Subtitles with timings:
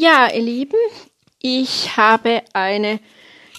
[0.00, 0.78] Ja, ihr Lieben,
[1.42, 3.00] ich habe eine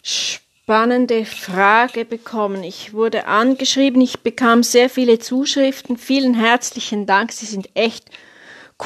[0.01, 2.63] spannende Frage bekommen.
[2.63, 5.97] Ich wurde angeschrieben, ich bekam sehr viele Zuschriften.
[5.97, 8.05] Vielen herzlichen Dank, Sie sind echt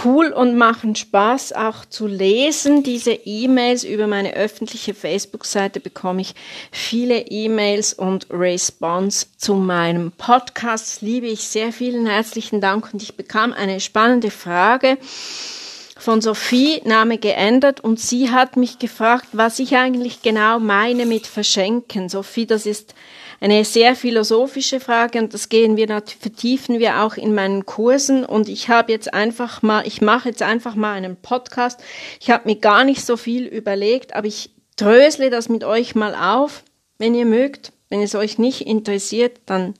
[0.03, 2.81] cool und machen Spaß auch zu lesen.
[2.81, 6.33] Diese E-Mails über meine öffentliche Facebook-Seite bekomme ich
[6.71, 11.03] viele E-Mails und Response zu meinem Podcast.
[11.03, 11.71] Liebe ich sehr.
[11.71, 14.97] Vielen herzlichen Dank und ich bekam eine spannende Frage
[16.03, 21.27] von Sophie, Name geändert, und sie hat mich gefragt, was ich eigentlich genau meine mit
[21.27, 22.09] verschenken.
[22.09, 22.93] Sophie, das ist
[23.39, 28.49] eine sehr philosophische Frage und das gehen wir vertiefen wir auch in meinen Kursen und
[28.49, 31.79] ich habe jetzt einfach mal, ich mache jetzt einfach mal einen Podcast.
[32.19, 36.15] Ich habe mir gar nicht so viel überlegt, aber ich drösle das mit euch mal
[36.15, 36.63] auf,
[36.97, 37.71] wenn ihr mögt.
[37.87, 39.73] Wenn es euch nicht interessiert, dann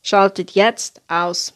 [0.00, 1.52] schaltet jetzt aus.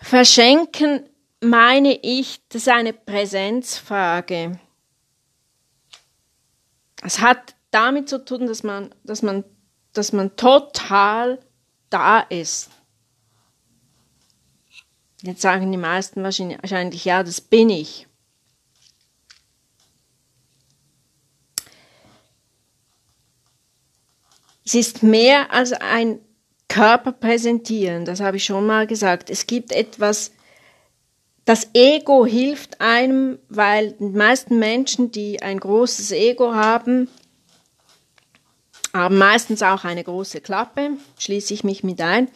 [0.00, 1.04] Verschenken
[1.40, 4.58] meine ich, das ist eine Präsenzfrage.
[7.02, 9.44] Es hat damit zu tun, dass man, dass man,
[9.92, 11.38] dass man total
[11.90, 12.70] da ist.
[15.22, 18.06] Jetzt sagen die meisten wahrscheinlich, ja, das bin ich.
[24.64, 26.20] Es ist mehr als ein
[26.68, 29.30] Körper präsentieren, das habe ich schon mal gesagt.
[29.30, 30.32] Es gibt etwas
[31.48, 37.08] das Ego hilft einem, weil die meisten Menschen, die ein großes Ego haben,
[38.92, 42.28] haben meistens auch eine große Klappe, schließe ich mich mit ein,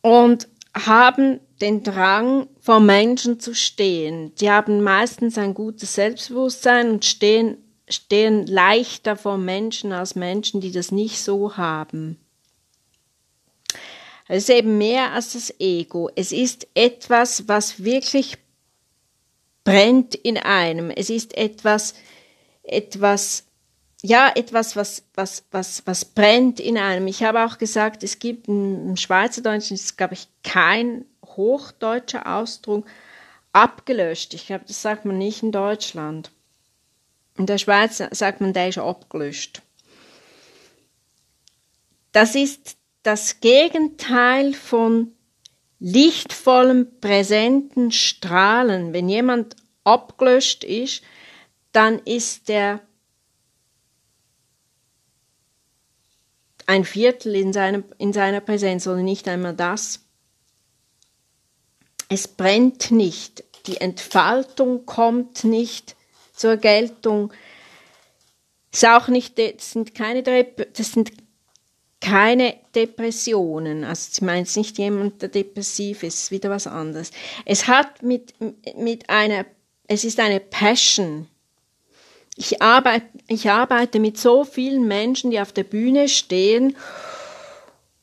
[0.00, 4.34] und haben den Drang, vor Menschen zu stehen.
[4.34, 10.72] Die haben meistens ein gutes Selbstbewusstsein und stehen, stehen leichter vor Menschen als Menschen, die
[10.72, 12.18] das nicht so haben.
[14.28, 16.10] Es ist eben mehr als das Ego.
[16.16, 18.38] Es ist etwas, was wirklich
[19.64, 20.90] brennt in einem.
[20.90, 21.94] Es ist etwas,
[22.62, 23.44] etwas,
[24.02, 27.06] ja, etwas, was, was, was, was brennt in einem.
[27.06, 32.86] Ich habe auch gesagt, es gibt im Schweizerdeutschen, ist, glaube ich, kein hochdeutscher Ausdruck
[33.52, 34.34] abgelöscht.
[34.34, 36.30] Ich glaube, das sagt man nicht in Deutschland.
[37.38, 39.62] In der Schweiz sagt man, der ist abgelöscht.
[42.12, 45.12] Das ist das Gegenteil von
[45.78, 48.92] lichtvollem, präsenten Strahlen.
[48.92, 51.04] Wenn jemand abgelöscht ist,
[51.70, 52.80] dann ist er
[56.66, 60.04] ein Viertel in, seinem, in seiner Präsenz oder nicht einmal das.
[62.08, 65.94] Es brennt nicht, die Entfaltung kommt nicht
[66.32, 67.32] zur Geltung.
[68.72, 71.12] Ist auch nicht, das sind keine, das sind
[72.06, 73.82] keine Depressionen.
[73.82, 77.10] Also sie meint nicht jemand, der depressiv ist, wieder was anderes.
[77.44, 78.32] Es hat mit,
[78.76, 79.44] mit einer,
[79.88, 81.26] es ist eine Passion.
[82.36, 86.76] Ich arbeite, ich arbeite mit so vielen Menschen, die auf der Bühne stehen.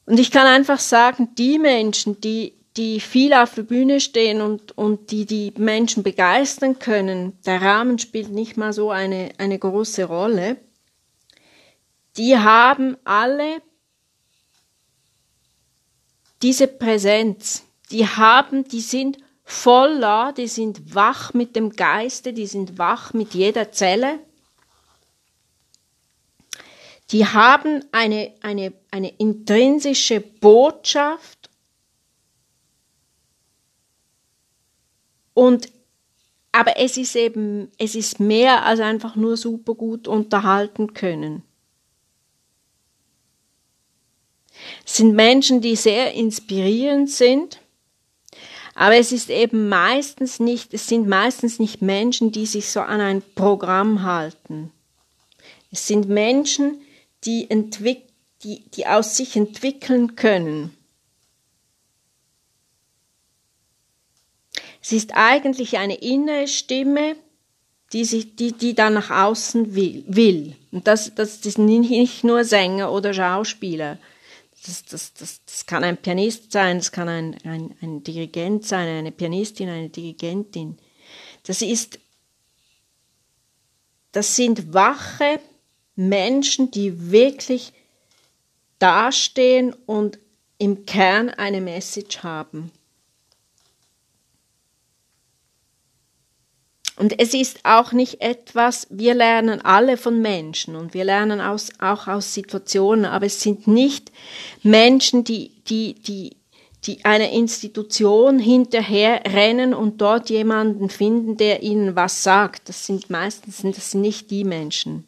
[0.05, 4.77] Und ich kann einfach sagen, die Menschen, die, die viel auf der Bühne stehen und,
[4.77, 10.03] und die die Menschen begeistern können, der Rahmen spielt nicht mal so eine, eine große
[10.03, 10.57] Rolle.
[12.17, 13.61] Die haben alle
[16.43, 22.77] diese Präsenz, die haben, die sind voller, die sind wach mit dem Geiste, die sind
[22.77, 24.19] wach mit jeder Zelle.
[27.11, 31.49] Die haben eine, eine, eine intrinsische Botschaft
[35.33, 35.71] und
[36.51, 41.43] aber es ist eben, es ist mehr als einfach nur super gut unterhalten können.
[44.85, 47.59] Es sind Menschen, die sehr inspirierend sind,
[48.75, 53.01] aber es ist eben meistens nicht, es sind meistens nicht Menschen, die sich so an
[53.01, 54.71] ein Programm halten.
[55.71, 56.81] Es sind Menschen,
[57.23, 58.03] die, entwick
[58.43, 60.75] die, die aus sich entwickeln können.
[64.81, 67.15] Es ist eigentlich eine innere Stimme,
[67.93, 70.03] die, sich, die, die dann nach außen will.
[70.07, 70.55] will.
[70.71, 73.97] Und das, das, das sind nicht nur Sänger oder Schauspieler,
[74.65, 78.87] das, das, das, das kann ein Pianist sein, das kann ein, ein, ein Dirigent sein,
[78.87, 80.77] eine Pianistin, eine Dirigentin.
[81.43, 81.99] Das ist,
[84.11, 85.39] das sind wache
[85.95, 87.73] Menschen, die wirklich
[88.79, 90.19] dastehen und
[90.57, 92.71] im Kern eine Message haben.
[96.95, 101.71] Und es ist auch nicht etwas, wir lernen alle von Menschen und wir lernen aus,
[101.79, 104.11] auch aus Situationen, aber es sind nicht
[104.61, 106.37] Menschen, die, die, die,
[106.85, 112.69] die einer Institution hinterher rennen und dort jemanden finden, der ihnen was sagt.
[112.69, 115.07] Das sind meistens das sind nicht die Menschen.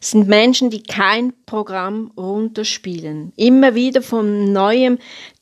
[0.00, 4.98] Es sind Menschen, die kein Programm runterspielen, immer wieder von neuem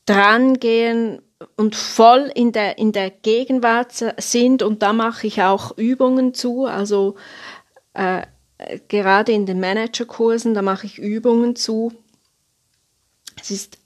[0.07, 1.23] drangehen
[1.57, 6.67] und voll in der, in der Gegenwart sind und da mache ich auch Übungen zu,
[6.67, 7.17] also
[7.95, 8.23] äh,
[8.89, 11.93] gerade in den Managerkursen, da mache ich Übungen zu.
[13.41, 13.79] Es ist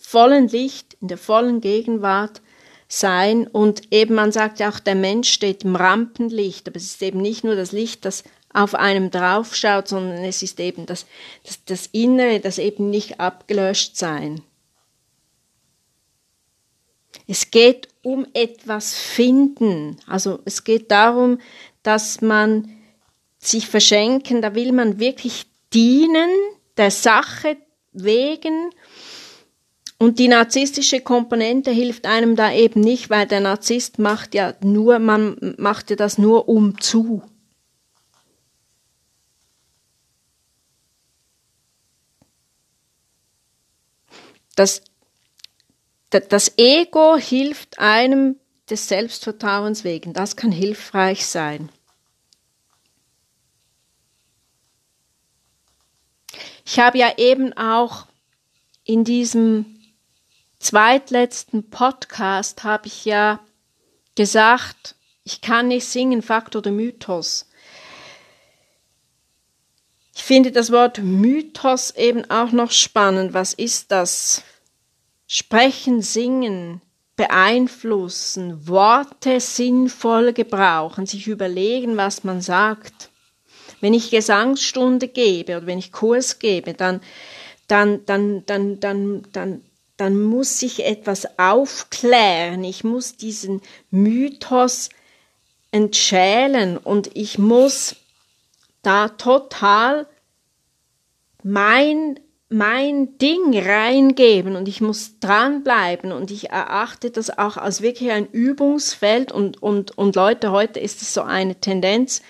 [0.00, 2.42] vollen Licht, in der vollen Gegenwart
[2.88, 7.02] sein und eben man sagt ja auch, der Mensch steht im Rampenlicht, aber es ist
[7.02, 11.06] eben nicht nur das Licht, das auf einem draufschaut, sondern es ist eben das,
[11.44, 14.42] das, das Innere, das eben nicht abgelöscht sein.
[17.26, 19.96] Es geht um etwas finden.
[20.06, 21.38] Also es geht darum,
[21.82, 22.70] dass man
[23.38, 26.30] sich verschenken, da will man wirklich dienen,
[26.76, 27.56] der Sache
[27.92, 28.70] wegen.
[29.98, 34.98] Und die narzisstische Komponente hilft einem da eben nicht, weil der Narzisst macht ja nur,
[34.98, 37.22] man macht ja das nur um zu.
[44.56, 44.82] Das,
[46.20, 48.36] das Ego hilft einem
[48.68, 50.12] des Selbstvertrauens wegen.
[50.12, 51.70] Das kann hilfreich sein.
[56.64, 58.06] Ich habe ja eben auch
[58.84, 59.78] in diesem
[60.58, 63.40] zweitletzten Podcast habe ich ja
[64.14, 64.94] gesagt,
[65.24, 67.48] ich kann nicht singen, Fakt oder Mythos.
[70.14, 73.34] Ich finde das Wort Mythos eben auch noch spannend.
[73.34, 74.42] Was ist das?
[75.34, 76.82] Sprechen, singen,
[77.16, 83.08] beeinflussen, Worte sinnvoll gebrauchen, sich überlegen, was man sagt.
[83.80, 87.00] Wenn ich Gesangsstunde gebe oder wenn ich Kurs gebe, dann,
[87.66, 89.64] dann, dann, dann, dann, dann,
[89.96, 92.62] dann muss ich etwas aufklären.
[92.62, 94.90] Ich muss diesen Mythos
[95.70, 97.96] entschälen und ich muss
[98.82, 100.06] da total
[101.42, 102.20] mein
[102.52, 106.12] mein Ding reingeben und ich muss dranbleiben.
[106.12, 109.32] Und ich erachte das auch als wirklich ein Übungsfeld.
[109.32, 112.22] Und, und, und Leute, heute ist es so eine Tendenz,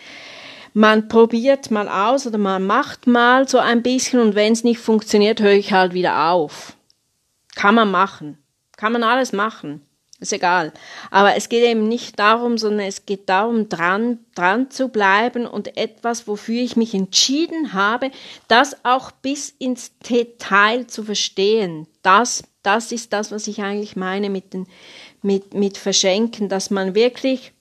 [0.74, 4.20] man probiert mal aus oder man macht mal so ein bisschen.
[4.20, 6.76] Und wenn es nicht funktioniert, höre ich halt wieder auf.
[7.54, 8.38] Kann man machen.
[8.76, 9.82] Kann man alles machen
[10.22, 10.72] ist egal.
[11.10, 15.76] Aber es geht eben nicht darum, sondern es geht darum, dran, dran zu bleiben und
[15.76, 18.10] etwas, wofür ich mich entschieden habe,
[18.48, 21.86] das auch bis ins Detail zu verstehen.
[22.02, 24.66] Das, das ist das, was ich eigentlich meine mit, den,
[25.20, 27.52] mit, mit Verschenken, dass man wirklich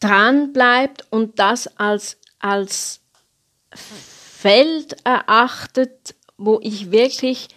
[0.00, 3.00] dran bleibt und das als, als
[3.72, 7.48] Feld erachtet, wo ich wirklich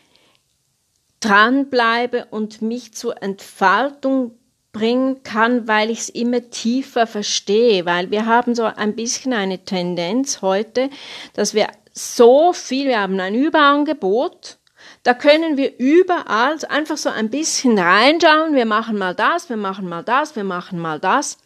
[1.22, 4.38] dranbleibe und mich zur Entfaltung
[4.74, 9.64] bringen kann, weil ich es immer tiefer verstehe, weil wir haben so ein bisschen eine
[9.64, 10.90] Tendenz heute,
[11.34, 14.58] dass wir so viel, wir haben ein Überangebot,
[15.04, 19.90] da können wir überall einfach so ein bisschen reinschauen, wir machen mal das, wir machen
[19.90, 21.38] mal das, wir machen mal das.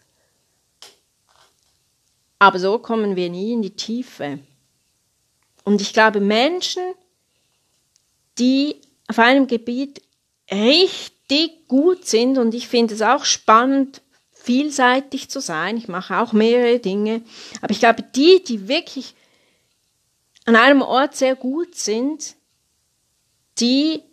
[2.37, 4.39] Aber so kommen wir nie in die Tiefe.
[5.63, 6.83] Und ich glaube, Menschen,
[8.37, 10.01] die auf einem Gebiet
[10.51, 15.77] richtig gut sind und ich finde es auch spannend, vielseitig zu sein.
[15.77, 17.23] Ich mache auch mehrere Dinge.
[17.61, 19.15] Aber ich glaube, die, die wirklich
[20.45, 22.35] an einem Ort sehr gut sind,
[23.59, 24.03] die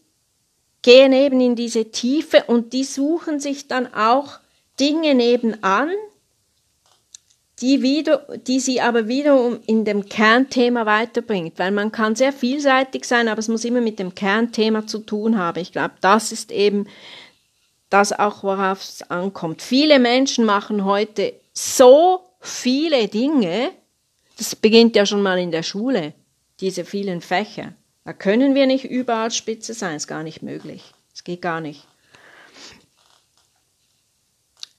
[0.81, 4.41] gehen eben in diese Tiefe und die suchen sich dann auch
[4.81, 5.91] Dinge nebenan,
[7.63, 13.05] die, wieder, die sie aber wiederum in dem Kernthema weiterbringt, weil man kann sehr vielseitig
[13.05, 15.61] sein, aber es muss immer mit dem Kernthema zu tun haben.
[15.61, 16.89] Ich glaube, das ist eben
[17.89, 19.63] das auch, worauf es ankommt.
[19.63, 23.71] Viele Menschen machen heute so viele Dinge,
[24.39, 26.15] das beginnt ja schon mal in der Schule,
[26.61, 27.75] diese vielen Fächer.
[28.05, 30.83] Da können wir nicht überall Spitze sein, ist gar nicht möglich.
[31.15, 31.87] Es geht gar nicht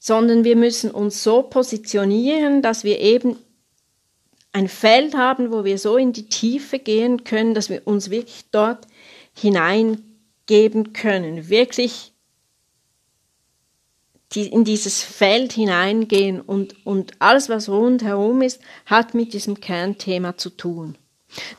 [0.06, 3.38] sondern wir müssen uns so positionieren, dass wir eben
[4.52, 8.44] ein Feld haben, wo wir so in die Tiefe gehen können, dass wir uns wirklich
[8.52, 8.86] dort
[9.34, 12.12] hineingeben können, wirklich
[14.36, 20.50] in dieses Feld hineingehen und, und alles, was rundherum ist, hat mit diesem Kernthema zu
[20.50, 20.98] tun.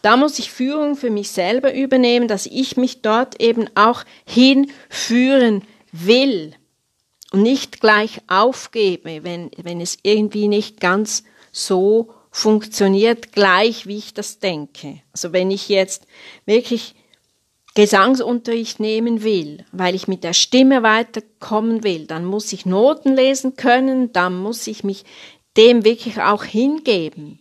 [0.03, 5.63] Da muss ich Führung für mich selber übernehmen, dass ich mich dort eben auch hinführen
[5.93, 6.55] will
[7.35, 14.15] und nicht gleich aufgebe, wenn, wenn es irgendwie nicht ganz so funktioniert gleich, wie ich
[14.15, 15.01] das denke.
[15.13, 16.07] Also wenn ich jetzt
[16.47, 16.95] wirklich
[17.75, 23.57] Gesangsunterricht nehmen will, weil ich mit der Stimme weiterkommen will, dann muss ich Noten lesen
[23.57, 25.05] können, dann muss ich mich
[25.57, 27.41] dem wirklich auch hingeben.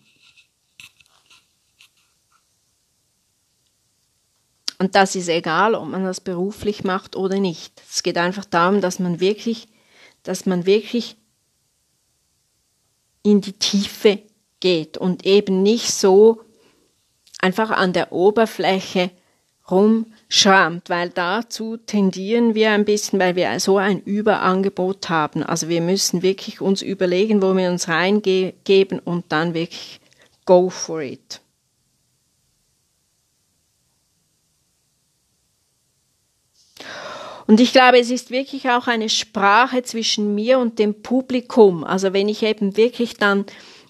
[4.79, 7.79] Und das ist egal, ob man das beruflich macht oder nicht.
[7.88, 9.67] Es geht einfach darum, dass man wirklich,
[10.24, 11.15] dass man wirklich
[13.24, 14.20] in die Tiefe
[14.60, 16.42] geht und eben nicht so
[17.39, 19.12] einfach an der Oberfläche
[19.70, 25.44] rumschrammt, weil dazu tendieren wir ein bisschen, weil wir so ein Überangebot haben.
[25.44, 30.01] Also wir müssen wirklich uns überlegen, wo wir uns reingeben und dann wirklich
[30.46, 31.42] go for it.
[37.53, 41.83] Und ich glaube, es ist wirklich auch eine Sprache zwischen mir und dem Publikum.
[41.83, 43.45] Also wenn ich eben wirklich dann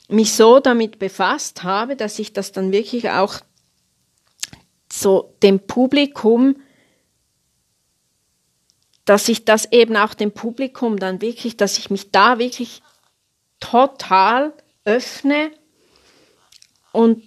[0.10, 3.36] mich so damit befasst habe, dass ich das dann wirklich auch
[4.92, 6.58] so dem Publikum,
[9.06, 12.82] dass ich das eben auch dem Publikum dann wirklich, dass ich mich da wirklich
[13.62, 14.52] total
[14.84, 15.52] öffne
[16.92, 17.24] und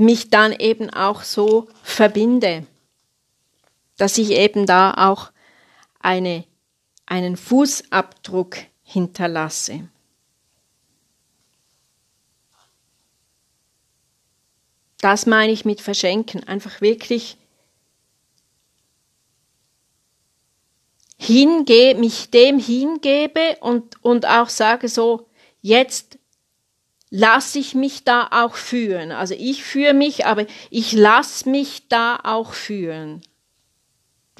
[0.00, 2.66] mich dann eben auch so verbinde
[4.02, 5.30] dass ich eben da auch
[6.00, 6.42] eine,
[7.06, 9.88] einen Fußabdruck hinterlasse.
[14.98, 17.36] Das meine ich mit verschenken, einfach wirklich
[21.16, 25.28] hinge, mich dem hingebe und, und auch sage so,
[25.60, 26.18] jetzt
[27.10, 29.12] lasse ich mich da auch führen.
[29.12, 33.22] Also ich führe mich, aber ich lasse mich da auch führen.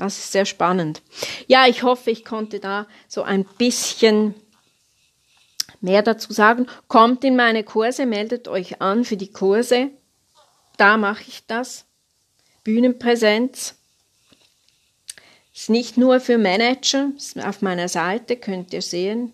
[0.02, 1.00] Das ist sehr spannend.
[1.46, 4.34] Ja, ich hoffe, ich konnte da so ein bisschen
[5.80, 6.66] mehr dazu sagen.
[6.88, 9.90] Kommt in meine Kurse, meldet euch an für die Kurse.
[10.76, 11.84] Da mache ich das.
[12.64, 13.76] Bühnenpräsenz.
[15.54, 17.12] Ist nicht nur für Manager,
[17.44, 19.32] auf meiner Seite könnt ihr sehen.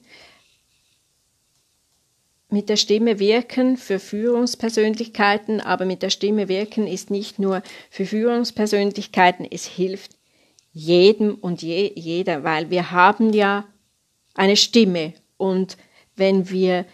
[2.50, 8.04] Mit der Stimme wirken für Führungspersönlichkeiten, aber mit der Stimme wirken ist nicht nur für
[8.04, 10.17] Führungspersönlichkeiten, es hilft
[10.78, 13.64] jedem und je, jeder, weil wir haben ja
[14.34, 15.76] eine Stimme und
[16.14, 16.86] wenn wir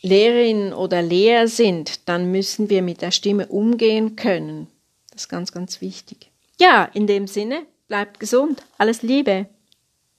[0.00, 4.68] Lehrerin oder Lehrer sind, dann müssen wir mit der Stimme umgehen können.
[5.10, 6.30] Das ist ganz, ganz wichtig.
[6.58, 8.62] Ja, in dem Sinne, bleibt gesund.
[8.78, 9.46] Alles Liebe.